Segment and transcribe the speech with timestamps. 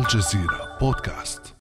[0.00, 1.54] الجزيرة بودكاست.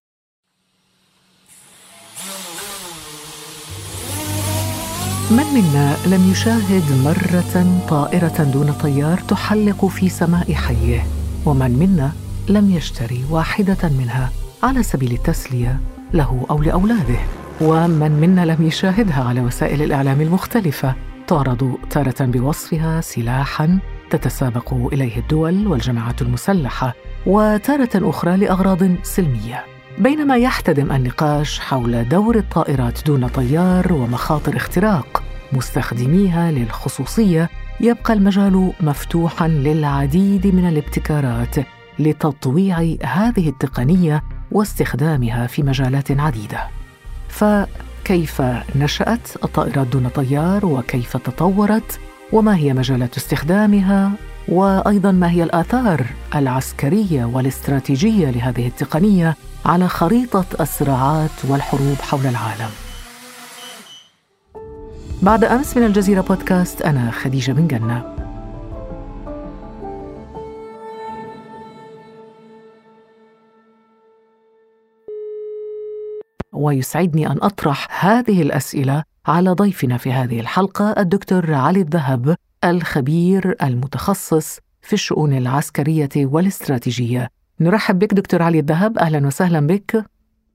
[5.31, 11.05] من منا لم يشاهد مرة طائرة دون طيار تحلق في سماء حيه
[11.45, 12.11] ومن منا
[12.49, 14.31] لم يشتري واحدة منها.
[14.63, 15.79] على سبيل التسلية
[16.13, 17.19] له أو لأولاده.
[17.61, 20.95] ومن منا لم يشاهدها على وسائل الإعلام المختلفة.
[21.27, 23.79] تعرض تارة بوصفها سلاحا
[24.09, 26.93] تتسابق إليه الدول والجماعات المسلحة
[27.25, 29.65] وتارة أخرى لأغراض سلمية.
[29.97, 37.49] بينما يحتدم النقاش حول دور الطائرات دون طيار ومخاطر اختراق مستخدميها للخصوصية
[37.81, 41.55] يبقى المجال مفتوحا للعديد من الابتكارات
[41.99, 46.67] لتطويع هذه التقنية واستخدامها في مجالات عديدة.
[47.29, 48.41] فكيف
[48.75, 51.99] نشأت الطائرات دون طيار؟ وكيف تطورت؟
[52.33, 54.11] وما هي مجالات استخدامها
[54.47, 62.69] وأيضا ما هي الآثار العسكرية والاستراتيجية لهذه التقنية على خريطة الصراعات والحروب حول العالم.
[65.21, 68.15] بعد أمس من الجزيرة بودكاست أنا خديجة بن جنة.
[76.53, 84.59] ويسعدني أن أطرح هذه الأسئلة على ضيفنا في هذه الحلقة الدكتور علي الذهب الخبير المتخصص
[84.81, 87.29] في الشؤون العسكرية والاستراتيجية.
[87.59, 90.05] نرحب بك دكتور علي الذهب أهلا وسهلا بك.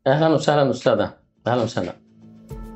[0.06, 1.10] أهلا وسهلا أستاذة
[1.46, 1.96] أهلا وسهلا.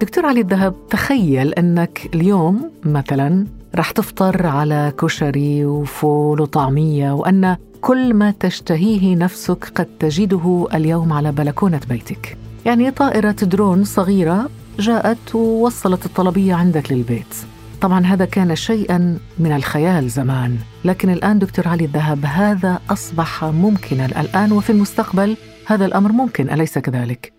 [0.01, 8.15] دكتور علي الذهب تخيل أنك اليوم مثلا راح تفطر على كشري وفول وطعمية وأن كل
[8.15, 12.39] ما تشتهيه نفسك قد تجده اليوم على بلكونة بيتك.
[12.67, 14.49] يعني طائرة درون صغيرة
[14.79, 17.35] جاءت ووصلت الطلبية عندك للبيت
[17.81, 24.07] طبعا هذا كان شيئا من الخيال زمان لكن الآن دكتور علي الذهب هذا أصبح ممكنا
[24.07, 27.33] الآن وفي المستقبل هذا الأمر ممكن أليس كذلك؟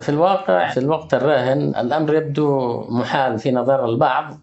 [0.00, 4.40] في الواقع في الوقت الراهن الأمر يبدو محال في نظر البعض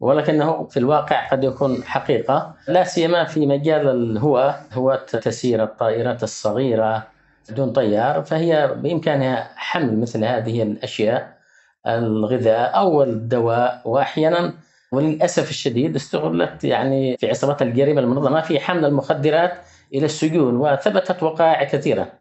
[0.00, 7.06] ولكنه في الواقع قد يكون حقيقة لا سيما في مجال الهواء هواة تسيير الطائرات الصغيرة
[7.50, 11.39] دون طيار فهي بإمكانها حمل مثل هذه الأشياء
[11.86, 14.54] الغذاء أو الدواء واحيانا
[14.92, 19.52] وللأسف الشديد استغلت يعني في عصابات الجريمة المنظمة في حمل المخدرات
[19.94, 22.12] إلى السجون وثبتت وقائع كثيرة.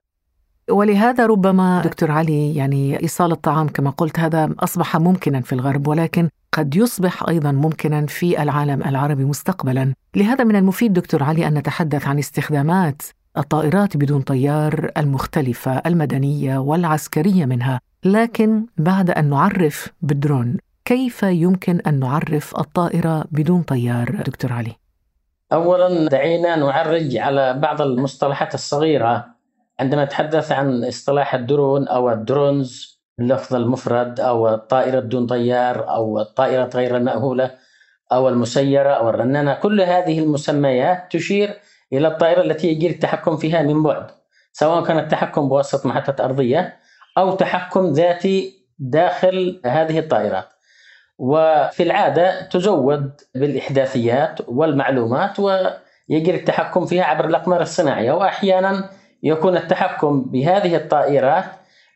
[0.69, 6.29] ولهذا ربما دكتور علي يعني إيصال الطعام كما قلت هذا أصبح ممكنا في الغرب ولكن
[6.51, 12.07] قد يصبح أيضا ممكنا في العالم العربي مستقبلا، لهذا من المفيد دكتور علي أن نتحدث
[12.07, 13.01] عن استخدامات
[13.37, 21.99] الطائرات بدون طيار المختلفة المدنية والعسكرية منها لكن بعد أن نعرف بالدرون كيف يمكن أن
[21.99, 24.75] نعرف الطائرة بدون طيار دكتور علي؟
[25.53, 29.25] اولا دعينا نعرج على بعض المصطلحات الصغيرة.
[29.79, 36.19] عندما نتحدث عن اصطلاح الدرون أو ال drones باللفظ المفرد أو الطائرة دون طيار أو
[36.19, 37.51] الطائرة غير المأهولة
[38.11, 41.53] أو المسيرة أو الرنانة كل هذه المسميات تشير
[41.93, 44.11] إلى الطائرة التي يجري التحكم فيها من بعد
[44.53, 46.79] سواء كان التحكم بواسطة محطة أرضية
[47.19, 50.49] أو تحكم ذاتي داخل هذه الطائرات.
[51.19, 58.89] وفي العادة تزود بالإحداثيات والمعلومات ويجري التحكم فيها عبر الأقمار الصناعية واحيانا
[59.23, 61.45] يكون التحكم بهذه الطائرات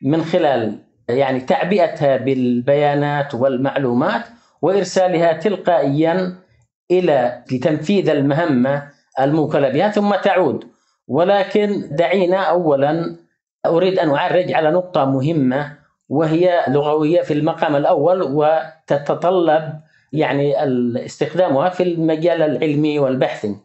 [0.02, 0.80] من خلال
[1.10, 4.22] يعني تعبئتها بالبيانات والمعلومات
[4.62, 6.36] وإرسالها تلقائيا
[6.92, 10.68] إلى لتنفيذ المهمة الموكلة بها ثم تعود
[11.08, 13.16] ولكن دعينا اولا
[13.66, 15.78] أريد أن أعرج على نقطة مهمة
[16.10, 19.80] وهي لغوية في المقام الأول وتتطلب
[20.14, 20.56] يعني
[21.06, 23.56] استخدامها في المجال العلمي والبحثي.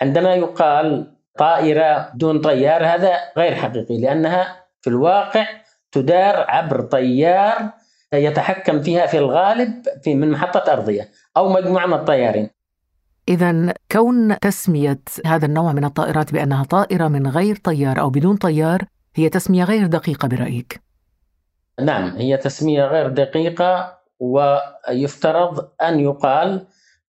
[0.00, 5.46] عندما يقال طائرة دون طيار هذا غير حقيقي لأنها في الواقع
[5.92, 7.70] تدار عبر طيار
[8.12, 9.72] يتحكم فيها في الغالب
[10.02, 12.50] في من محطة أرضية أو مجموعة من الطيارين.
[13.28, 18.82] إذا كون تسمية هذا النوع من الطائرات بأنها طائرة من غير طيار أو بدون طيار
[19.16, 20.80] هي تسمية غير دقيقة برأيك؟
[21.80, 26.66] نعم هي تسمية غير دقيقة ويفترض أن يقال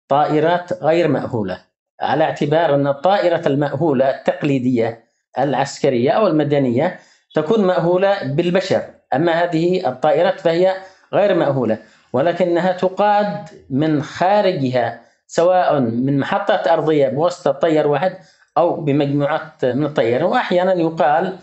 [0.08, 1.60] طائرات غير مأهولة
[2.02, 5.04] على اعتبار أن الطائرة المأهولة التقليدية
[5.40, 7.00] العسكرية أو المدنية
[7.36, 8.82] تكون مأهولة بالبشر
[9.14, 10.76] أما هذه الطائرات فهي
[11.14, 11.78] غير مأهولة
[12.14, 18.18] ولكنها تقاد من خارجها سواء من محطة أرضية بواسطة طيار واحد
[18.58, 21.38] أو بمجموعات من الطيارين وأحيانا يقال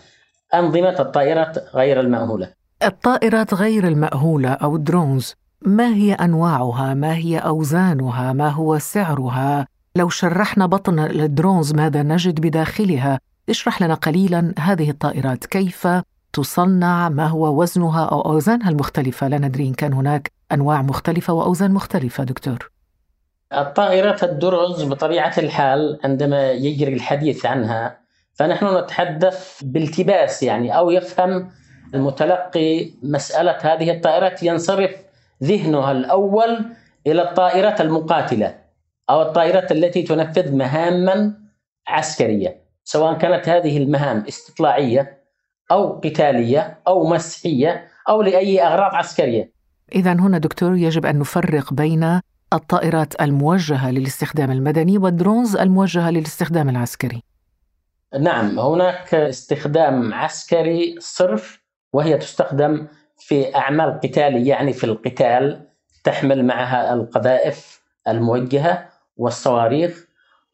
[0.53, 2.49] أنظمة الطائرات غير المأهولة
[2.83, 9.67] الطائرات غير المأهولة أو ال drones ما هي أنواعها؟ ما هي أوزانها؟ ما هو سعرها؟
[9.95, 13.19] لو شرحنا بطن ال drones ماذا نجد بداخلها؟
[13.49, 15.87] اشرح لنا قليلا هذه الطائرات كيف
[16.33, 21.71] تصنع ما هو وزنها أو أوزانها المختلفة لا ندري إن كان هناك أنواع مختلفة وأوزان
[21.71, 22.71] مختلفة دكتور
[23.53, 28.04] الطائرة الدرز بطبيعة الحال عندما يجري الحديث عنها
[28.35, 31.49] فنحن نتحدث بالتباس يعني أو يفهم
[31.93, 34.91] المتلقي مسألة هذه الطائرات ينصرف
[35.43, 36.65] ذهنها الأول
[37.07, 38.55] إلى الطائرة المقاتلة
[39.09, 41.33] أو الطائرة التي تنفذ مهاما
[41.87, 45.21] عسكرية سواء كانت هذه المهام استطلاعية
[45.71, 49.51] أو قتالية أو مسحية أو لأي أغراض عسكرية.
[49.95, 52.21] إذا هنا دكتور يجب أن نفرق بين
[52.53, 57.21] الطائرات الموجهة للاستخدام المدني والدرونز الموجهة للاستخدام العسكري.
[58.19, 61.61] نعم هناك استخدام عسكري صرف
[61.93, 62.87] وهي تستخدم
[63.17, 65.67] في أعمال قتالية يعني في القتال
[66.03, 70.05] تحمل معها القذائف الموجهة والصواريخ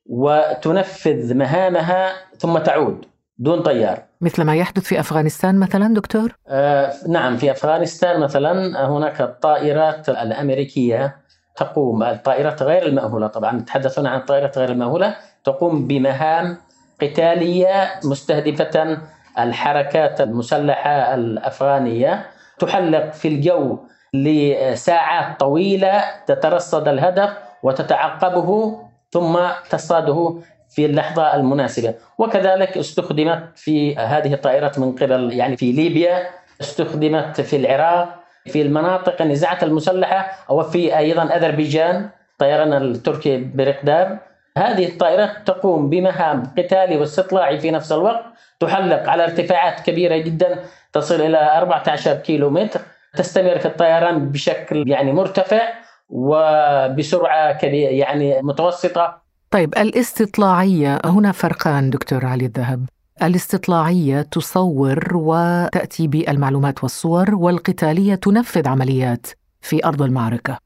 [0.05, 3.05] وتنفذ مهامها ثم تعود
[3.37, 9.21] دون طيار مثل ما يحدث في أفغانستان مثلا دكتور؟ آه نعم في أفغانستان مثلا هناك
[9.21, 11.17] الطائرات الأمريكية
[11.55, 16.57] تقوم الطائرات غير المأهولة طبعا نتحدث عن الطائرات غير المأهولة تقوم بمهام
[17.01, 18.97] قتالية مستهدفة
[19.39, 22.25] الحركات المسلحة الأفغانية.
[22.59, 23.79] تحلق في الجو
[24.13, 27.29] لساعات طويلة تترصد الهدف
[27.63, 28.79] وتتعقبه
[29.11, 29.39] ثم
[29.69, 30.35] تصاده
[30.69, 31.93] في اللحظة المناسبة.
[32.17, 36.27] وكذلك استخدمت في هذه الطائرات من قبل يعني في ليبيا
[36.61, 44.17] استخدمت في العراق في المناطق النزاعات المسلحة أو في أيضا أذربيجان طيران التركي برقدار
[44.57, 48.23] هذه الطائرات تقوم بمهام قتالي واستطلاعي في نفس الوقت
[48.59, 50.59] تحلق على ارتفاعات كبيرة جدا
[50.93, 52.79] تصل إلى 14 كيلو متر
[53.17, 55.61] تستمر في الطيران بشكل يعني مرتفع
[56.09, 59.21] وبسرعة كبيرة يعني متوسطة.
[59.51, 62.85] طيب الاستطلاعية هنا فرقان دكتور علي الذهب.
[63.23, 69.27] الاستطلاعية تصور وتأتي بالمعلومات والصور والقتالية تنفذ عمليات
[69.61, 70.57] في أرض المعركة.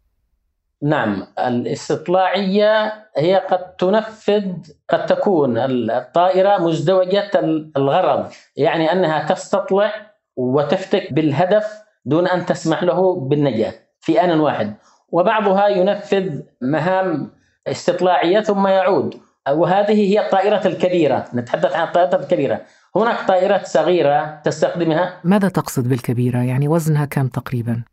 [0.83, 4.51] نعم الاستطلاعية هي قد تنفذ
[4.89, 5.57] قد تكون
[5.92, 7.31] الطائرة مزدوجة
[7.77, 9.92] الغرض يعني أنها تستطلع
[10.36, 11.66] وتفتك بالهدف
[12.06, 14.75] دون أن تسمح له بالنجاة في آن واحد
[15.10, 17.31] وبعضها ينفذ مهام
[17.68, 19.16] استطلاعية ثم يعود
[19.50, 22.62] وهذه هي الطائرة الكبيرة نتحدث عن الطائرة الكبيرة
[22.95, 27.83] هناك طائرات صغيرة تستخدمها ماذا تقصد بالكبيرة؟ يعني وزنها كم تقريبا؟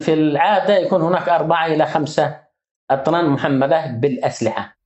[0.00, 2.36] في العادة يكون هناك أربعة إلى خمسة
[2.90, 4.76] أطنان محملة بالأسلحة.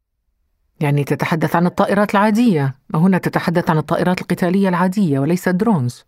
[0.81, 2.75] يعني تتحدث عن الطائرات العادية.
[2.95, 6.05] هنا تتحدث عن الطائرات القتالية العادية وليس الدرونز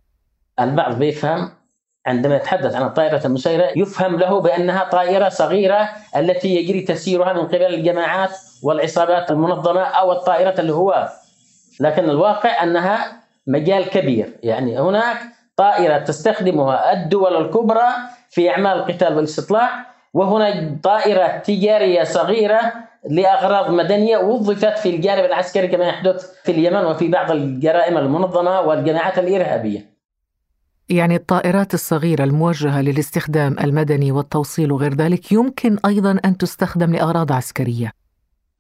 [0.61, 1.51] البعض بيفهم
[2.07, 7.75] عندما يتحدث عن الطائرة المسيرة يفهم له بأنها طائرة صغيرة التي يجري تسييرها من قبل
[7.75, 8.31] الجماعات
[8.63, 11.09] والعصابات المنظمة أو الطائرة الهواة
[11.81, 14.39] لكن الواقع أنها مجال كبير.
[14.43, 15.17] يعني هناك
[15.57, 17.89] طائرة تستخدمها الدول الكبرى
[18.33, 22.61] في أعمال القتال والاستطلاع وهنا طائرة تجارية صغيرة
[23.11, 29.19] لأغراض مدنية وظفت في الجانب العسكري كما يحدث في اليمن وفي بعض الجرائم المنظمة والجماعات
[29.19, 29.93] الإرهابية.
[30.89, 37.93] يعني الطائرات الصغيرة الموجهة للاستخدام المدني والتوصيل وغير ذلك يمكن أيضا أن تستخدم لأغراض عسكرية.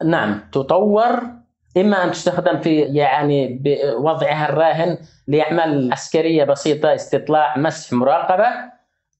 [0.04, 1.22] نعم تطور
[1.76, 4.98] إما أن تستخدم في يعني بوضعها الراهن
[5.28, 8.72] لأعمال عسكرية بسيطة استطلاع مسح مراقبة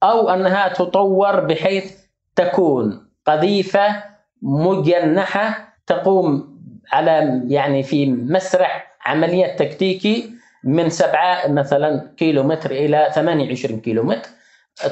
[0.03, 1.99] أو أنها تطور بحيث
[2.37, 4.03] تكون قذيفة
[4.43, 6.59] مجنحة تقوم
[6.93, 10.31] على يعني في مسرح عملية تكتيكي
[10.65, 14.29] من سبعة مثلا كيلو متر إلى 28 كيلو متر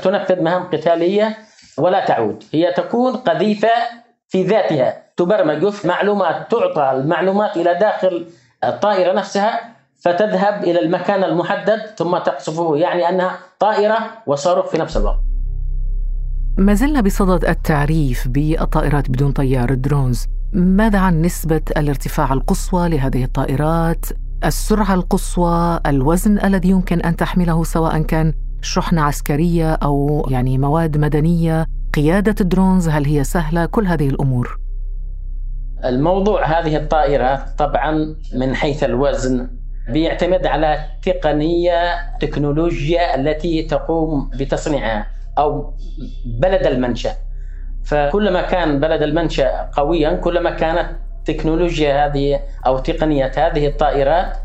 [0.02, 1.36] تنفذ مهام قتالية
[1.78, 2.44] ولا تعود.
[2.52, 3.72] هي تكون قذيفة
[4.28, 8.26] في ذاتها تبرمج معلومات تعطى المعلومات إلى داخل
[8.64, 15.20] الطائرة نفسها فتذهب إلى المكان المحدد ثم تقصفه يعني أنها طائرة وصاروخ في نفس الوقت.
[16.58, 23.24] ما زلنا بصدد التعريف بالطائرات بدون طيار ال drones ماذا عن نسبة الارتفاع القصوى لهذه
[23.24, 24.06] الطائرات؟
[24.44, 31.66] السرعة القصوى؟ الوزن الذي يمكن أن تحمله سواء كان شحنة عسكرية أو يعني مواد مدنية؟
[31.94, 34.60] قيادة ال drones هل هي سهلة؟ كل هذه الأمور.
[35.84, 39.59] الموضوع هذه الطائرة طبعا من حيث الوزن
[39.92, 45.06] بيعتمد على تقنية تكنولوجيا التي تقوم بتصنيعها
[45.38, 45.74] أو
[46.26, 47.12] بلد المنشأ.
[47.84, 50.90] فكلما كان بلد المنشأ قويا كلما كانت
[51.24, 54.36] تكنولوجيا هذه أو تقنيه هذه الطائرات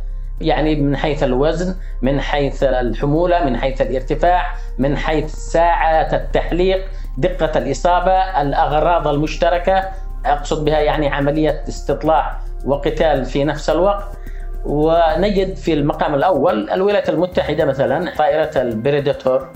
[0.42, 6.86] يعني من حيث الوزن من حيث الحمولة من حيث الارتفاع من حيث ساعة التحليق
[7.18, 9.84] دقة الإصابة الأغراض المشتركة
[10.26, 14.18] أقصد بها يعني عملية استطلاع وقتال في نفس الوقت.
[14.66, 19.50] ونجد في المقام الأول الولايات المتحدة مثلا طائرة ال Predator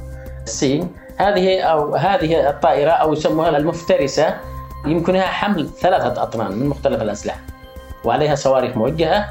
[0.45, 0.87] C
[1.17, 4.37] هذه أو هذه الطائرة أو يسموها المفترسة
[4.85, 7.39] يمكنها حمل ثلاثة أطنان من مختلف الأسلحة
[8.05, 9.25] وعليها صواريخ موجهة.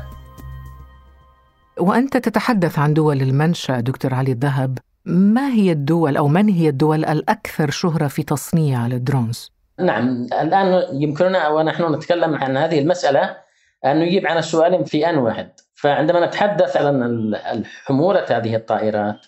[1.78, 4.78] وأنت تتحدث عن دول المنشأ دكتور علي الذهب.
[5.04, 10.82] ما هي الدول أو من هي الدول الأكثر شهرة في تصنيع ال drones؟ نعم الآن
[10.92, 13.36] يمكننا ونحن نتكلم عن هذه المسألة
[13.84, 15.50] أن نجيب عن السؤال في آن واحد.
[15.78, 19.26] فعندما نتحدث عن حموله هذه الطائرات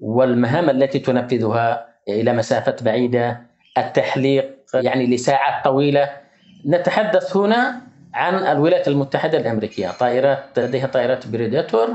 [0.00, 3.40] والمهام التي تنفذها إلى مسافات بعيدة
[3.78, 6.10] التحليق يعني لساعات طويلة
[6.66, 7.80] نتحدث هنا
[8.14, 9.90] عن الولايات المتحدة الأمريكية.
[9.90, 11.88] طائرات لديها طائرات Predator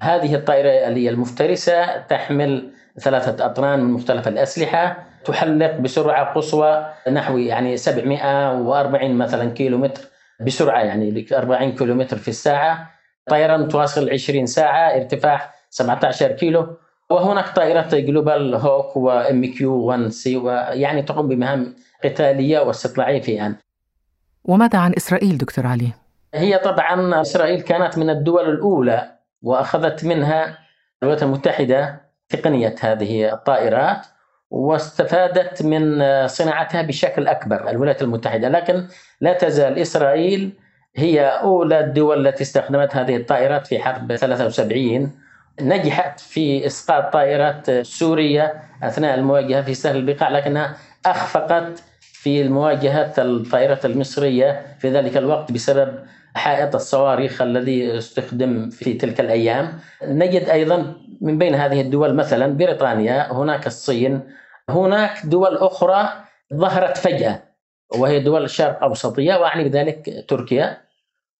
[0.00, 7.38] هذه الطائرة اللي هي المفترسة تحمل ثلاثة أطنان من مختلف الأسلحة تحلق بسرعة قصوى نحو
[7.38, 10.02] يعني 740 مثلا كيلو متر
[10.40, 12.94] بسرعة يعني 40 كيلو متر في الساعة.
[13.30, 16.76] طيران تواصل 20 ساعة ارتفاع 17 كيلو.
[17.10, 23.56] وهناك طائرات Global Hawk و MQ 1 C ويعني تقوم بمهام قتالية واستطلاعية في آن.
[24.44, 25.92] وماذا عن إسرائيل دكتور علي؟
[26.34, 29.12] هي طبعا إسرائيل كانت من الدول الأولى
[29.42, 30.58] وأخذت منها
[31.02, 34.06] الولايات المتحدة تقنيه هذه الطائرات
[34.50, 38.48] واستفادت من صناعتها بشكل أكبر الولايات المتحدة.
[38.48, 38.86] لكن
[39.20, 40.52] لا تزال إسرائيل
[40.96, 45.10] هي أولى الدول التي استخدمت هذه الطائرات في حرب 73
[45.60, 53.84] نجحت في إسقاط طائرات سوريا أثناء المواجهة في سهل البقاع لكنها أخفقت في المواجهه الطائرات
[53.84, 55.98] المصرية في ذلك الوقت بسبب
[56.34, 59.72] حائط الصواريخ الذي استخدم في تلك الأيام.
[60.02, 64.20] نجد أيضا من بين هذه الدول مثلا بريطانيا هناك الصين
[64.68, 66.08] هناك دول أخرى
[66.54, 67.42] ظهرت فجأة
[67.98, 70.83] وهي دول الشرق أوسطية وأعني بذلك تركيا.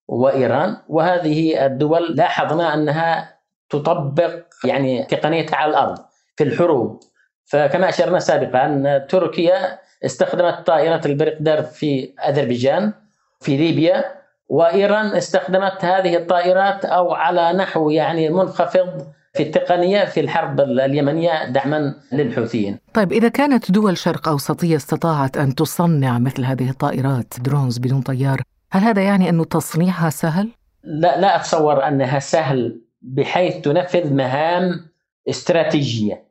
[0.09, 3.39] وإيران وهذه الدول لاحظنا أنها
[3.71, 5.99] تطبق يعني تقنيتها على الأرض
[6.37, 7.01] في الحروب
[7.45, 12.93] فكما أشرنا سابقا تركيا استخدمت طائرة البرقدر في أذربيجان
[13.41, 14.05] في ليبيا
[14.49, 21.95] وإيران استخدمت هذه الطائرات أو على نحو يعني منخفض في التقنية في الحرب اليمنية دعما
[22.13, 22.79] للحوثيين.
[22.95, 28.43] طيب إذا كانت دول شرق أوسطية استطاعت أن تصنع مثل هذه الطائرات درونز بدون طيار،
[28.75, 30.49] هل هذا يعني انه تصنيعها سهل؟
[30.85, 34.91] لا لا أتصور أنها سهل بحيث تنفذ مهام
[35.29, 36.25] استراتيجية.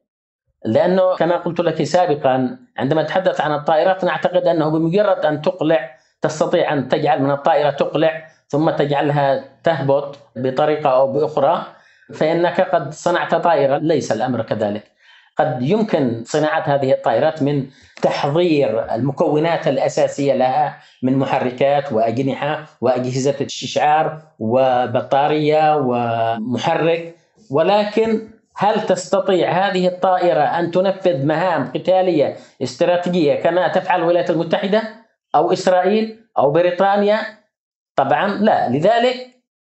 [0.66, 6.74] لأنه كما قلت لك سابقا عندما نتحدث عن الطائرات نعتقد أنه بمجرد أن تقلع تستطيع
[6.74, 11.66] أن تجعل من الطائرة تقلع ثم تجعلها تهبط بطريقة أو بأخرى
[12.14, 14.93] فإنك قد صنعت طائرة ليس الأمر كذلك
[15.38, 17.66] قد يمكن صناعة هذه الطائرات من
[18.02, 27.16] تحضير المكونات الأساسية لها من محركات وأجنحة وأجهزة استشعار وبطارية ومحرك
[27.52, 34.82] ولكن هل تستطيع هذه الطائرة أن تنفذ مهام قتالية استراتيجية كما تفعل الولايات المتحدة
[35.36, 37.20] أو إسرائيل أو بريطانيا؟
[37.96, 39.16] طبعا لا، لذلك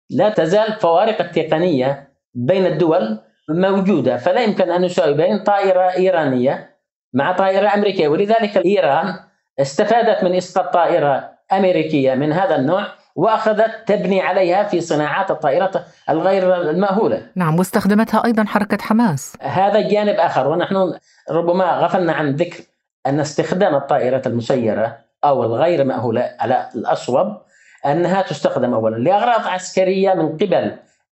[0.10, 3.20] لا تزال فوارق التقنية بين الدول
[3.50, 6.70] موجودة فلا يمكن أن نساوي بين طائرة إيرانية
[7.14, 9.16] مع طائرة أمريكية ولذلك ايران
[9.60, 15.76] استفادت من إسقاط طائرة أمريكية من هذا النوع وأخذت تبني عليها في صناعات الطائرات
[16.10, 17.22] الغير المأهولة.
[17.36, 19.34] نعم واستخدمتها أيضا حركة حماس.
[19.42, 20.94] هذا جانب آخر ونحن
[21.32, 22.64] ربما غفلنا عن ذكر
[23.08, 27.38] أن استخدام الطائرات المسيرة أو الغير مأهولة على الأصوب
[27.86, 30.76] أنها تستخدم اولا لأغراض عسكرية من قبل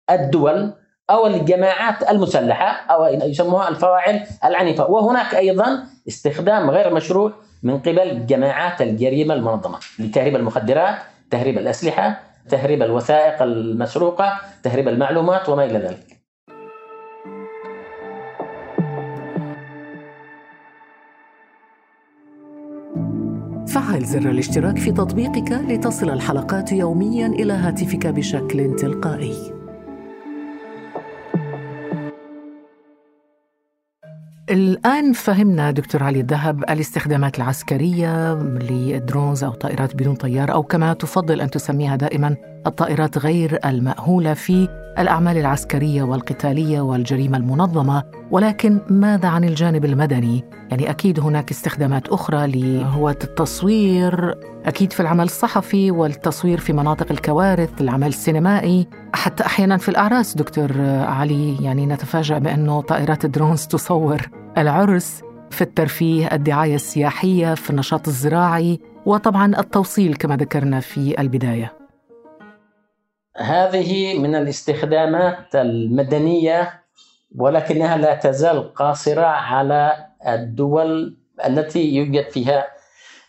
[0.10, 0.74] الدول
[1.10, 7.34] أو الجماعات المسلحة أو يسموها الفواعل العنيفة وهناك أيضا استخدام غير مشروع
[7.64, 10.96] من قبل جماعات الجريمة المنظمة لتهريب المخدرات،
[11.32, 12.20] تهريب الأسلحة،
[12.50, 14.34] تهريب الوثائق المسروقة،
[14.64, 16.24] تهريب المعلومات وما إلى ذلك.
[23.68, 29.63] فعل زر الاشتراك في تطبيقك لتصل الحلقات يوميا إلى هاتفك بشكل تلقائي
[34.54, 40.94] الآن فهمنا دكتور علي الذهب الاستخدامات العسكرية لل drones أو طائرات بدون طيار أو كما
[40.94, 42.36] تفضل أن تسميها دائما
[42.68, 44.68] الطائرات غير المأهولة في
[45.00, 48.04] الأعمال العسكرية والقتالية والجريمة المنظمة.
[48.32, 54.38] ولكن ماذا عن الجانب المدني؟ يعني أكيد هناك استخدامات أخرى لهواة التصوير.
[54.66, 60.82] أكيد في العمل الصحفي والتصوير في مناطق الكوارث العمل السينمائي حتى أحيانا في الأعراس دكتور
[61.02, 61.64] علي.
[61.64, 64.43] يعني نتفاجأ بأنه طائرات ال drones تصور.
[64.58, 71.74] العرس في الترفيه الدعاية السياحية في النشاط الزراعي وطبعا التوصيل كما ذكرنا في البداية.
[73.38, 76.84] هذه من الاستخدامات المدنية
[77.36, 82.68] ولكنها لا تزال قاصرة على الدول التي يوجد فيها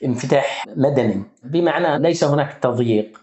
[0.05, 1.23] انفتاح مدني.
[1.45, 3.19] بمعنى ليس هناك تضييق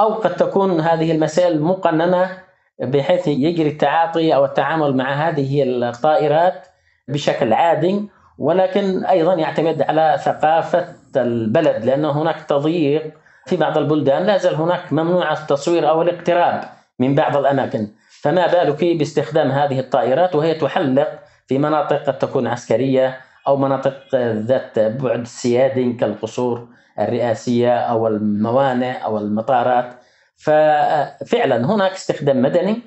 [0.00, 2.38] أو قد تكون هذه المسائل مقننة
[2.80, 6.71] بحيث يجري التعاطي أو التعامل مع هذه الطائرات
[7.08, 13.12] بشكل عادي ولكن أيضا يعتمد على ثقافة البلد لأن هناك تضييق
[13.46, 14.22] في بعض البلدان.
[14.26, 16.64] لا زال هناك ممنوع التصوير أو الاقتراب
[16.98, 17.88] من بعض الأماكن.
[18.22, 21.08] فما بالك باستخدام هذه الطائرات وهي تحلق
[21.48, 26.68] في مناطق قد تكون عسكرية أو مناطق ذات بعد سيادي كالقصور
[26.98, 29.94] الرئاسية أو الموانئ أو المطارات؟
[30.36, 32.82] ففعلا هناك استخدام مدني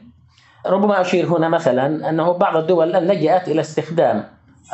[0.67, 4.23] ربما أشير هنا مثلا أنه بعض الدول لجأت إلى استخدام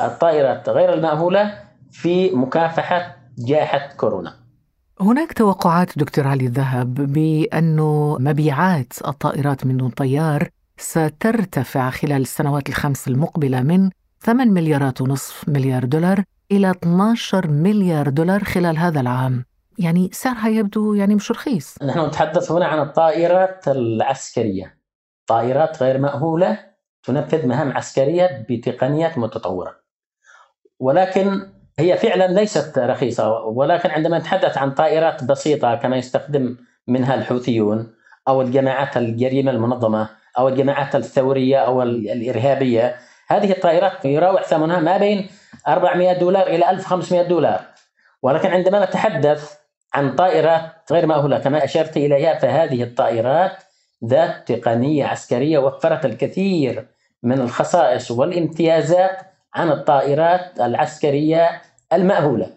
[0.03, 1.53] الطائرات غير المأهولة
[1.91, 4.33] في مكافحة جائحة كورونا.
[5.01, 13.07] هناك توقعات دكتور علي الذهب بأنه مبيعات الطائرات من دون طيار سترتفع خلال السنوات الخمس
[13.07, 13.89] المقبلة من
[14.23, 19.45] 8 مليارات ونصف مليار دولار إلى 12 مليار دولار خلال هذا العام.
[19.77, 24.80] يعني سعرها يبدو يعني مش رخيص نحن نتحدث هنا عن الطائرات العسكرية.
[25.27, 26.59] طائرات غير مأهولة
[27.03, 29.75] تنفذ مهام عسكرية بتقنيات متطورة.
[30.79, 31.47] ولكن
[31.79, 37.93] هي فعلا ليست رخيصة ولكن عندما نتحدث عن طائرات بسيطة كما يستخدم منها الحوثيون
[38.27, 42.95] أو الجماعات الجريمة المنظمة أو الجماعات الثورية أو الإرهابية
[43.27, 45.29] هذه الطائرات يراوح ثمنها ما بين
[45.67, 47.61] 400 دولار إلى 1500 دولار.
[48.21, 49.57] ولكن عندما نتحدث
[49.93, 53.63] عن طائرات غير مأهولة كما أشرت إليها فهذه الطائرات
[54.05, 56.87] ذات تقنية عسكرية وفرت الكثير
[57.23, 59.17] من الخصائص والامتيازات
[59.53, 61.61] عن الطائرات العسكرية
[61.93, 62.49] المأهولة.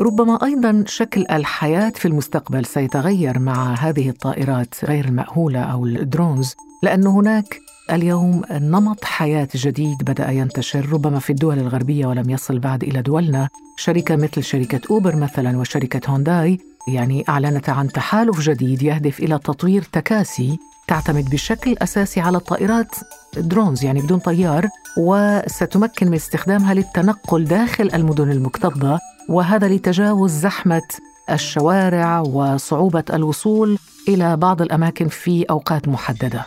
[0.00, 7.06] ربما أيضا شكل الحياة في المستقبل سيتغير مع هذه الطائرات غير المأهولة أو الدرونز لأن
[7.06, 7.58] هناك
[7.92, 13.48] اليوم نمط حياة جديد بدأ ينتشر ربما في الدول الغربية ولم يصل بعد إلى دولنا.
[13.76, 19.82] شركة مثل شركة أوبر مثلا وشركة هونداي يعني أعلنت عن تحالف جديد يهدف إلى تطوير
[19.82, 22.94] تكاسي تعتمد بشكل أساسي على الطائرات
[23.36, 30.82] درونز يعني بدون طيار وستمكن من استخدامها للتنقل داخل المدن المكتظة وهذا لتجاوز زحمة
[31.30, 36.46] الشوارع وصعوبة الوصول إلى بعض الأماكن في أوقات محددة.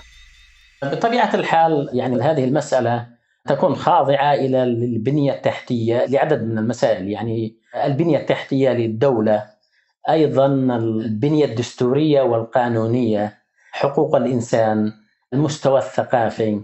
[0.84, 3.08] بطبيعة الحال يعني هذه المسألة
[3.48, 9.44] تكون خاضعة إلى البنية التحتية لعدد من المسائل يعني البنية التحتية للدولة
[10.10, 13.38] أيضا البنية الدستورية والقانونية
[13.72, 14.94] حقوق الإنسان
[15.34, 16.62] المستوى الثقافي.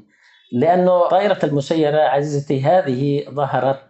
[0.51, 3.83] لأنه طائرة المسيرة عزيزتي هذه ظهرت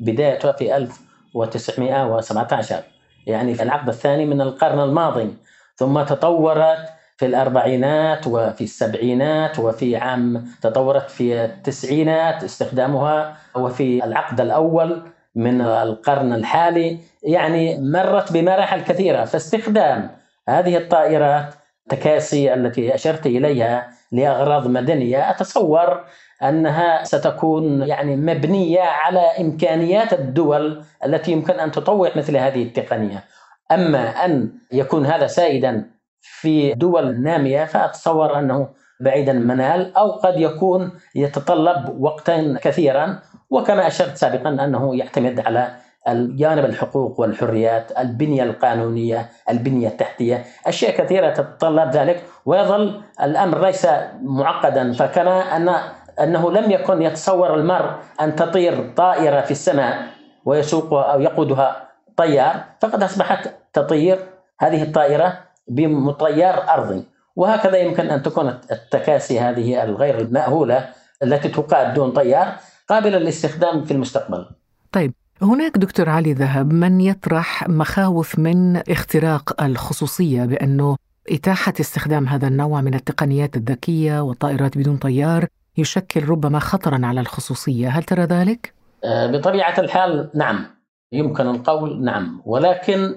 [0.00, 2.82] بدايتها في 1917
[3.26, 5.34] يعني في العقد الثاني من القرن الماضي.
[5.76, 15.02] ثم تطورت في الأربعينات وفي السبعينات وفي عام تطورت في التسعينات استخدامها وفي العقد الأول
[15.34, 19.24] من القرن الحالي يعني مرت بمراحل كثيرة.
[19.24, 20.10] فاستخدام
[20.48, 21.54] هذه الطائرات
[21.88, 26.04] تكاسي التي أشرت إليها لأغراض مدنية أتصور
[26.42, 33.24] أنها ستكون يعني مبنية على إمكانيات الدول التي يمكن أن تطوع مثل هذه التقنية.
[33.72, 38.68] أما أن يكون هذا سائدا في دول نامية فأتصور أنه
[39.00, 43.18] بعيد المنال أو قد يكون يتطلب وقتا كثيرا.
[43.50, 45.70] وكما أشرت سابقا أنه يعتمد على
[46.08, 53.86] الجانب الحقوق والحريات، البنية القانونية، البنية التحتية، أشياء كثيرة تتطلب ذلك ويظل الأمر ليس
[54.22, 55.74] معقدا فكما ان
[56.20, 57.90] أنه لم يكن يتصور المرء
[58.20, 60.06] أن تطير طائرة في السماء
[60.44, 64.18] ويسوقها أو يقودها طيار فقد أصبحت تطير
[64.60, 65.38] هذه الطائرة
[65.68, 67.04] بمطيار أرضي
[67.36, 70.88] وهكذا يمكن أن تكون التكاسي هذه الغير المأهوله
[71.22, 72.52] التي تقاد دون طيار
[72.88, 74.46] قابلة للاستخدام في المستقبل.
[74.92, 80.96] طيب هناك دكتور علي ذهب من يطرح مخاوف من اختراق الخصوصية بأنه
[81.30, 85.46] إتاحة استخدام هذا النوع من التقنيات الذكية والطائرات بدون طيار
[85.78, 90.66] يشكل ربما خطرا على الخصوصية، هل ترى ذلك؟ آه، بطبيعة الحال نعم.
[91.12, 92.42] يمكن القول نعم.
[92.44, 93.14] ولكن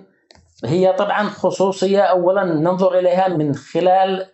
[0.65, 4.25] هي طبعا خصوصية اولا ننظر إليها من خلال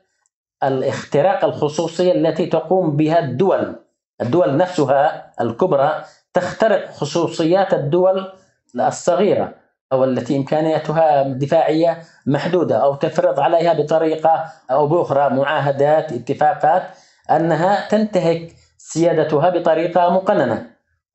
[0.63, 3.75] الاختراق الخصوصية التي تقوم بها الدول
[4.21, 6.03] الدول نفسها الكبرى
[6.35, 8.31] تخترق خصوصيات الدول
[8.75, 9.53] الصغيرة
[9.93, 16.83] أو التي امكانياتها الدفاعيه محدودة أو تفرض عليها بطريقة أو بأخرى معاهدات اتفاقات
[17.31, 20.65] أنها تنتهك سيادتها بطريقة مقننة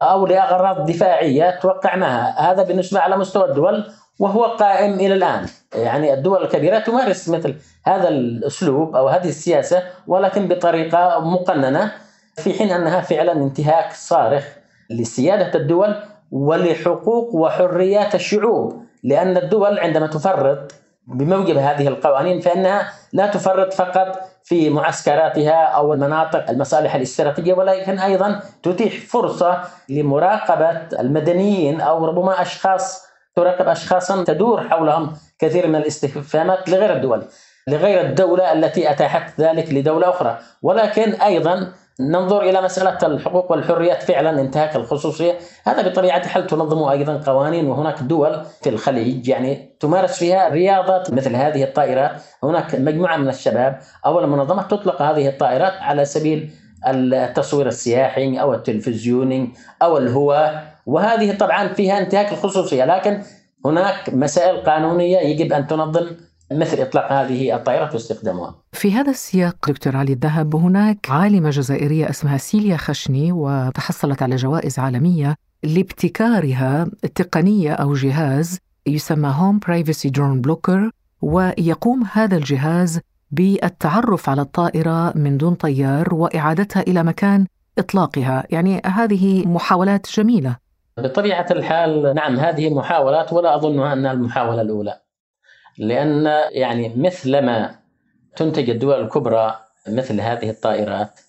[0.03, 2.53] أو لأغراض دفاعية توقع معها.
[2.53, 5.47] هذا بالنسبة على مستوى الدول وهو قائم إلى الآن.
[5.75, 7.55] يعني الدول الكبيرة تمارس مثل
[7.87, 11.93] هذا الأسلوب أو هذه السياسة ولكن بطريقة مقننة
[12.37, 14.60] في حين أنها فعلا انتهاك صارخ
[14.91, 15.95] لسيادة الدول
[16.31, 18.83] ولحقوق وحريات الشعوب.
[19.05, 20.73] لأن الدول عندما تفرط
[21.07, 28.41] بموجب هذه القوانين فإنها لا تفرط فقط في معسكراتها أو المناطق المصالح الاستراتيجية ولكن أيضا
[28.63, 36.97] تتيح فرصة لمراقبة المدنيين أو ربما أشخاص تراقب اشخاصا تدور حولهم كثير من الاستفهامات لغير
[36.97, 37.25] الدول
[37.69, 40.39] لغير الدولة التي أتاحت ذلك لدولة أخرى.
[40.63, 45.39] ولكن أيضا ننظر إلى مسألة الحقوق والحريات فعلا انتهاك الخصوصية.
[45.65, 51.37] هذا بطبيعة الحال تنظم أيضا قوانين وهناك دول في الخليج يعني تمارس فيها رياضات مثل
[51.37, 56.51] هذه الطائرات هناك مجموعة من الشباب أو المنظمات تطلق هذه الطائرات على سبيل
[56.87, 62.85] التصوير السياحي أو التلفزيوني أو الهواء وهذه طبعا فيها انتهاك الخصوصية.
[62.85, 63.23] لكن
[63.65, 66.07] هناك مسائل قانونية يجب أن تنظم
[66.53, 68.55] مثل إطلاق هذه الطائرات واستخدامها.
[68.73, 74.79] في هذا السياق دكتور علي الذهب هناك عالمة جزائرية اسمها سيليا خشني وتحصلت على جوائز
[74.79, 80.91] عالمية لابتكارها تقنية أو جهاز يسمى home privacy drone blocker
[81.23, 87.47] ويقوم هذا الجهاز بالتعرف على الطائرة من دون طيار وإعادتها إلى مكان
[87.79, 90.57] إطلاقها، يعني هذه محاولات جميلة.
[90.99, 95.01] بطبيعة الحال نعم هذه محاولات ولا أظنها أنها المحاولة الأولى.
[95.81, 97.75] لأن يعني مثلما
[98.37, 101.21] تنتج الدول الكبرى مثل هذه الطائرات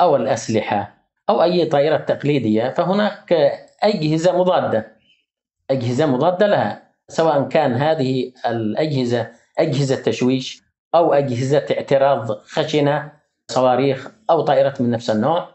[0.00, 0.94] أو الأسلحة
[1.28, 4.96] أو أي طائرة تقليدية فهناك أجهزة مضادة.
[5.70, 10.62] أجهزة مضادة لها سواء كان هذه الأجهزة أجهزة تشويش
[10.94, 13.12] أو أجهزة اعتراض خشنة
[13.48, 15.48] صواريخ أو طائرة من نفس النوع.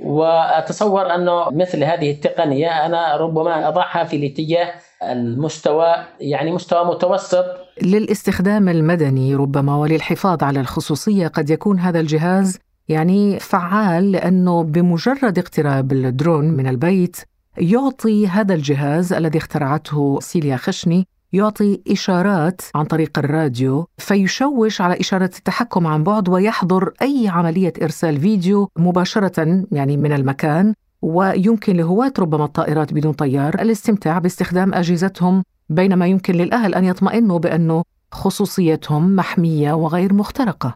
[0.00, 8.68] وأتصور أنه مثل هذه التقنية أنا ربما أضعها في الاتجاه المستوى يعني مستوى متوسط للاستخدام
[8.68, 12.58] المدني ربما وللحفاظ على الخصوصية قد يكون هذا الجهاز
[12.88, 17.16] يعني فعال لأنه بمجرد اقتراب الدرون من البيت
[17.58, 25.30] يعطي هذا الجهاز الذي اخترعته سيليا خشني يعطي إشارات عن طريق الراديو فيشوش على إشارة
[25.38, 32.44] التحكم عن بعد ويحضر أي عملية إرسال فيديو مباشرة يعني من المكان ويمكن لهواة ربما
[32.44, 40.12] الطائرات بدون طيار الاستمتاع باستخدام أجهزتهم بينما يمكن للأهل أن يطمئنوا بأنه خصوصيتهم محمية وغير
[40.12, 40.74] مخترقة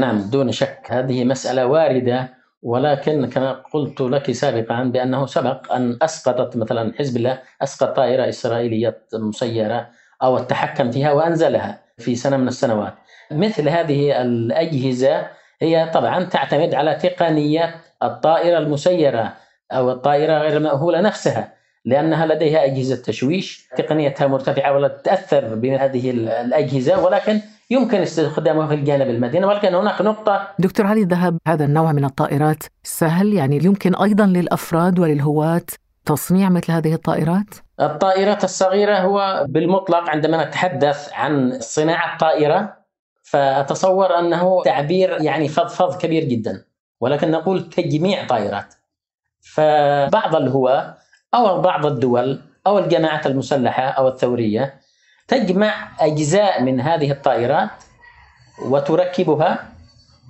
[0.00, 6.56] نعم دون شك هذه مسألة واردة ولكن كما قلت لك سابقا بأنه سبق أن أسقطت
[6.56, 9.88] مثلا حزب الله أسقط طائرة إسرائيلية مسيرة
[10.22, 12.94] أو التحكم فيها وأنزلها في سنة من السنوات.
[13.30, 15.26] مثل هذه الأجهزة
[15.60, 19.32] هي طبعا تعتمد على تقنية الطائرة المسيرة
[19.72, 21.55] أو الطائرة غير المأهولة نفسها
[21.86, 29.10] لأنها لديها أجهزة تشويش تقنيتها مرتفعة ولا تتأثر بهذه الأجهزة ولكن يمكن استخدامها في الجانب
[29.10, 29.44] المدني.
[29.44, 34.98] ولكن هناك نقطة دكتور علي الذهب هذا النوع من الطائرات؟ سهل؟ يعني يمكن أيضا للأفراد
[34.98, 35.62] وللهواة
[36.06, 42.76] تصنيع مثل هذه الطائرات؟ الطائرات الصغيرة هو بالمطلق عندما نتحدث عن صناعة طائرة
[43.22, 46.64] فأتصور أنه تعبير يعني فضفض كبير جدا
[47.00, 48.74] ولكن نقول تجميع طائرات.
[49.40, 50.95] فبعض الهواة
[51.36, 54.74] أو بعض الدول أو الجماعات المسلحة أو الثورية
[55.28, 57.70] تجمع أجزاء من هذه الطائرات
[58.64, 59.58] وتركبها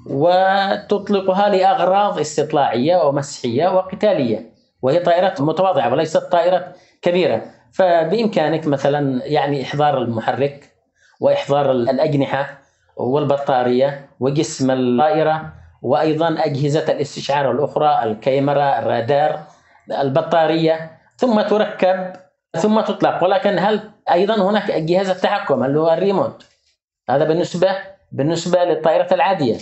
[0.06, 4.56] وتطلقها لأغراض استطلاعية ومسحيه وقتالية.
[4.82, 7.42] وهي طائرات متواضعة وليست طائرات كبيرة.
[7.72, 10.72] فبإمكانك مثلا يعني إحضار المحرك
[11.20, 12.58] وإحضار الأجنحة
[12.96, 19.40] والبطارية وجسم الطائرة وأيضا أجهزة الاستشعار الأخرى الكاميرا الرادار
[20.00, 22.12] البطارية ثم تركب
[22.56, 23.24] ثم تطلق.
[23.24, 23.80] ولكن هل
[24.12, 26.44] أيضا هناك جهاز التحكم اللي هو الريموت؟
[27.10, 27.76] هذا بالنسبة
[28.12, 29.56] بالنسبة للطائرة العادية.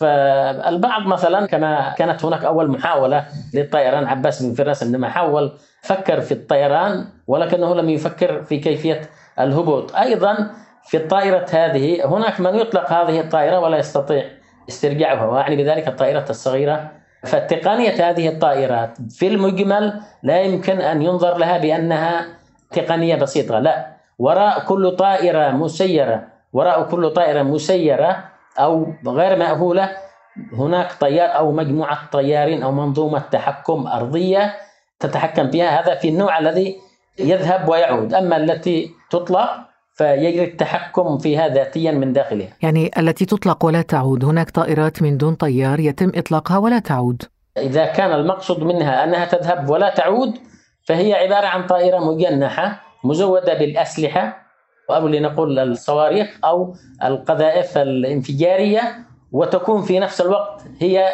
[0.00, 6.32] فالبعض مثلا كما كانت هناك أول محاولة للطيران عباس بن فراس عندما حاول فكر في
[6.32, 9.00] الطيران ولكنه لم يفكر في كيفية
[9.40, 9.96] الهبوط.
[9.96, 10.50] أيضا
[10.84, 14.24] في الطائرة هذه هناك من يطلق هذه الطائرة ولا يستطيع
[14.68, 16.90] استرجاعها وأعني بذلك الطائرة الصغيرة
[17.24, 22.26] فتقنيه هذه الطائرات في المجمل لا يمكن أن ينظر لها بأنها
[22.70, 23.86] تقنية بسيطة لا.
[24.18, 28.24] وراء كل طائرة مسيرة وراء كل طائرة مسيرة
[28.58, 29.90] أو غير مأهولة
[30.52, 34.54] هناك طيار أو مجموعة طيارين أو منظومة تحكم أرضية
[35.00, 36.76] تتحكم فيها هذا في النوع الذي
[37.18, 38.14] يذهب ويعود.
[38.14, 39.50] أما التي تطلق
[39.94, 42.48] فيجري التحكم فيها ذاتيا من داخلها.
[42.62, 44.24] يعني التي تطلق ولا تعود.
[44.24, 47.22] هناك طائرات من دون طيار يتم إطلاقها ولا تعود.
[47.58, 50.38] إذا كان المقصود منها أنها تذهب ولا تعود
[50.84, 54.44] فهي عبارة عن طائرة مجنحة مزودة بالأسلحة.
[54.90, 58.96] أو لنقول الصواريخ أو القذائف الانفجارية
[59.32, 61.08] وتكون في نفس الوقت هي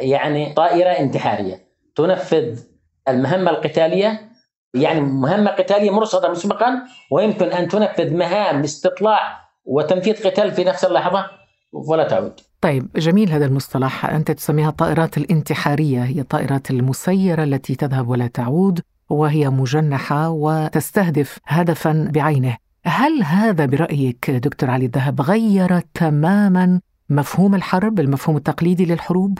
[0.00, 1.68] يعني طائرة انتحارية.
[1.96, 2.60] تنفذ
[3.08, 4.27] المهمة القتالية
[4.74, 11.26] يعني مهمة قتالية مرصدة مسبقا ويمكن أن تنفذ مهام استطلاع وتنفيذ قتال في نفس اللحظة
[11.72, 12.40] ولا تعود.
[12.60, 18.80] طيب جميل هذا المصطلح أنت تسميها الطائرات الانتحارية هي الطائرات المسيرة التي تذهب ولا تعود
[19.10, 22.56] وهي مجنحة وتستهدف هدفا بعينه.
[22.84, 29.38] هل هذا برأيك دكتور علي الذهب غير تماما مفهوم الحرب المفهوم التقليدي للحروب؟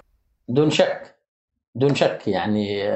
[0.48, 1.14] دون شك
[1.74, 2.88] دون شك يعني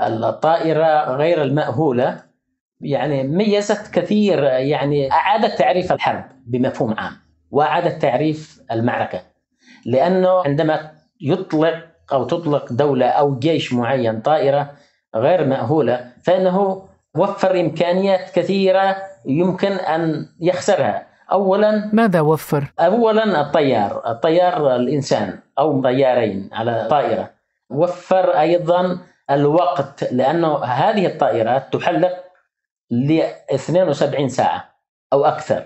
[0.00, 2.34] الطائرة غير المأهولة.
[2.80, 7.12] يعني ميزت كثير يعني أعادت تعريف الحرب بمفهوم عام
[7.50, 9.20] وأعادت تعريف المعركة.
[9.86, 11.74] لأنه عندما يطلق
[12.12, 14.70] أو تطلق دولة أو جيش معين طائرة
[15.16, 16.82] غير مأهولة فإنه
[17.16, 21.06] وفر إمكانيات كثيرة يمكن أن يخسرها.
[21.32, 27.30] أولا ماذا وفر؟ أولا الطيار الطيار الإنسان أو طيارين على طائرة.
[27.70, 28.98] وفر أيضا
[29.30, 32.24] الوقت لأنه هذه الطائرات تحلق
[32.90, 33.20] ل
[33.54, 34.74] 72 ساعة
[35.12, 35.64] أو أكثر.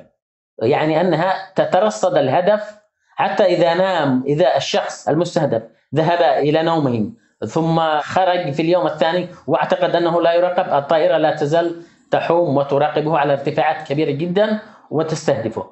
[0.63, 2.79] يعني أنها تترصد الهدف
[3.17, 5.63] حتى إذا نام إذا الشخص المستهدف
[5.95, 7.11] ذهب إلى نومه
[7.47, 13.33] ثم خرج في اليوم الثاني واعتقد أنه لا يراقب الطائرة لا تزال تحوم وتراقبه على
[13.33, 14.59] ارتفاعات كبيرة جدا
[14.91, 15.67] وتستهدفه.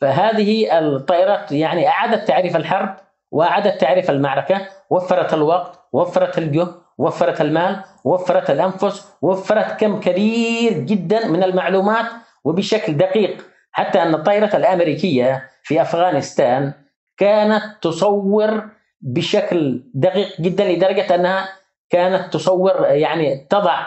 [0.00, 2.96] فهذه الطائرات يعني أعادت تعريف الحرب
[3.30, 11.28] وأعادت تعريف المعركة وفرت الوقت وفرت الجهد وفرت المال وفرت الأنفس وفرت كم كبير جدا
[11.28, 12.06] من المعلومات
[12.44, 16.72] وبشكل دقيق حتى أن الطائرة الأمريكية في أفغانستان
[17.16, 18.68] كانت تصور
[19.00, 21.48] بشكل دقيق جدا لدرجة أنها
[21.90, 23.86] كانت تصور يعني تضع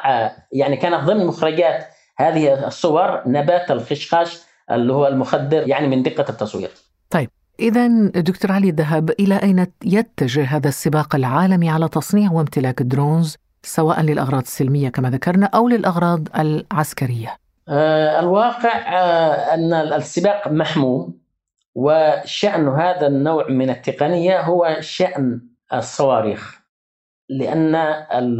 [0.52, 1.86] يعني كانت ضمن مخرجات
[2.17, 4.39] هذه الصور نبات الخشخاش
[4.71, 6.69] اللي هو المخدر يعني من دقة التصوير.
[7.10, 13.37] طيب إذا دكتور علي الذهب إلى أين يتجه هذا السباق العالمي على تصنيع وامتلاك الدرونز
[13.63, 17.37] سواء للأغراض السلمية كما ذكرنا أو للأغراض العسكرية؟
[17.69, 21.17] آه الواقع آه أن السباق محموم
[21.75, 25.41] وشأن هذا النوع من التقنية هو شأن
[25.73, 26.61] الصواريخ
[27.29, 27.75] لأن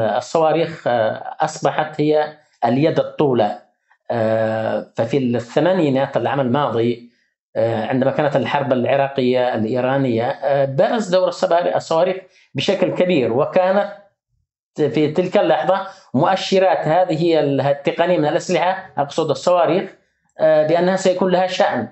[0.02, 3.63] الصواريخ آه أصبحت هي اليد الطولة
[4.12, 7.12] آه، ففي الثمانينات العام الماضي
[7.56, 11.28] عندما كانت الحرب العراقية الإيرانية آه، برز دور
[11.76, 12.18] الصواريخ
[12.56, 13.92] بشكل كبير وكانت
[14.76, 19.96] في تلك اللحظة مؤشرات هذه التقنية من الأسلحة أقصد الصواريخ
[20.39, 21.88] آه، بأنها سيكون لها شأن.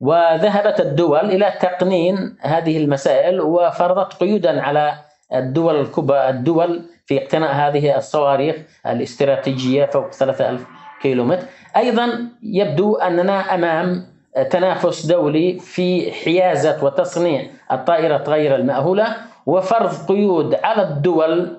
[0.00, 4.94] وذهبت الدول إلى تقنين هذه المسائل وفرضت قيودا على
[5.34, 10.66] الدول الكبرى الدول في اقتناء هذه الصواريخ الاستراتيجية فوق 3000
[11.02, 11.46] كيلومتر.
[11.76, 14.11] أيضا يبدو أننا أمام
[14.50, 19.16] تنافس دولي في حيازة وتصنيع الطائرة غير المأهولة
[19.46, 21.58] وفرض قيود على الدول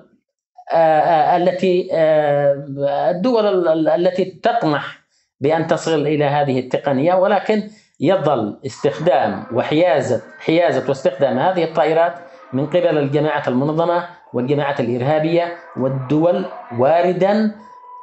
[0.72, 4.98] آه، آه، التي آه، الدول التي تطمح
[5.40, 7.62] بأن تصل إلى هذه التقنية ولكن
[8.00, 12.14] يظل استخدام وحيازة حيازة واستخدام هذه الطائرات
[12.52, 16.44] من قبل الجماعات المنظمة والجماعات الإرهابية والدول
[16.78, 17.54] واردا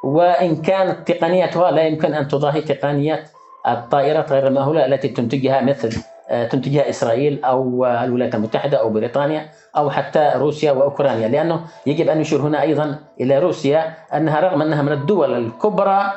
[0.04, 3.28] وإن كانت تقنيتها لا يمكن أن تضاهي تقنيات
[3.66, 9.90] الطائرات غير المأهولة التي تنتجها مثل آه، تنتجها إسرائيل أو الولايات المتحدة أو بريطانيا أو
[9.90, 14.92] حتى روسيا وأوكرانيا لأنه يجب أن نشير هنا أيضا إلى روسيا أنها رغم أنها من
[14.92, 16.12] الدول الكبرى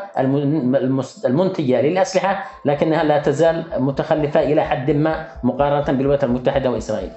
[1.26, 7.12] المنتجة للأسلحة لكنها لا تزال متخلفة إلى حد ما مقارنة بالولايات المتحدة وإسرائيل.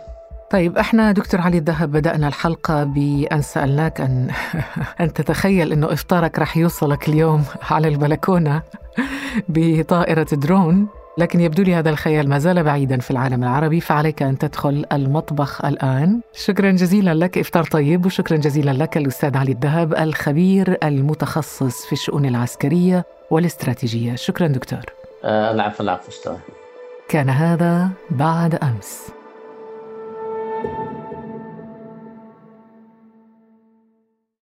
[0.51, 4.31] طيب إحنا دكتور علي الذهب بدأنا الحلقة بأن سألناك أن
[5.01, 8.63] أن تتخيل أنه إفطارك رح يوصلك اليوم على البلكونة
[9.49, 10.89] بطائرة درون.
[11.19, 15.65] لكن يبدو لي هذا الخيال ما زال بعيدا في العالم العربي فعليك أن تدخل المطبخ
[15.65, 16.21] الآن.
[16.33, 22.27] شكرا جزيلا لك إفطار طيب وشكرا جزيلا لك الأستاذ علي الذهب الخبير المتخصص في الشؤون
[22.27, 24.15] العسكرية والاستراتيجية.
[24.15, 24.81] شكرا دكتور.
[25.25, 26.37] آه، العفو العفو أستاذ.
[27.09, 29.18] كان هذا بعد أمس.